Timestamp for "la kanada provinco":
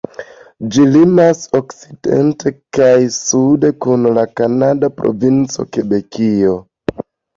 4.19-5.67